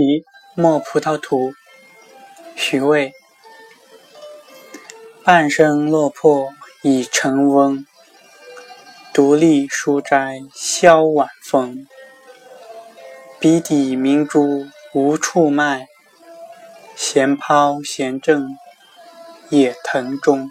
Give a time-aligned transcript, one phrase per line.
[0.00, 0.24] 题
[0.54, 1.52] 莫葡萄图
[2.56, 3.12] 徐渭。
[5.22, 7.84] 半生落魄已成翁
[9.12, 11.86] 独立书斋萧晚风。
[13.38, 15.86] 笔底明珠无处卖
[16.96, 18.40] 闲抛闲掷
[19.50, 20.50] 野藤中